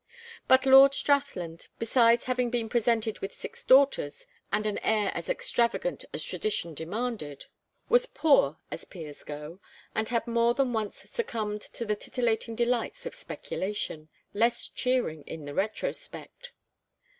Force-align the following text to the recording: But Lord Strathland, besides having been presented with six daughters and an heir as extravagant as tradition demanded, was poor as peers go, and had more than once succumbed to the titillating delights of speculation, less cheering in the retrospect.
But 0.47 0.65
Lord 0.65 0.93
Strathland, 0.95 1.67
besides 1.77 2.23
having 2.25 2.49
been 2.49 2.69
presented 2.69 3.19
with 3.19 3.35
six 3.35 3.63
daughters 3.63 4.25
and 4.51 4.65
an 4.65 4.79
heir 4.79 5.11
as 5.13 5.29
extravagant 5.29 6.05
as 6.11 6.23
tradition 6.23 6.73
demanded, 6.73 7.45
was 7.87 8.07
poor 8.07 8.57
as 8.71 8.83
peers 8.83 9.23
go, 9.23 9.59
and 9.93 10.09
had 10.09 10.25
more 10.25 10.55
than 10.55 10.73
once 10.73 11.07
succumbed 11.11 11.61
to 11.61 11.85
the 11.85 11.95
titillating 11.95 12.55
delights 12.55 13.05
of 13.05 13.13
speculation, 13.13 14.09
less 14.33 14.67
cheering 14.69 15.21
in 15.27 15.45
the 15.45 15.53
retrospect. 15.53 16.51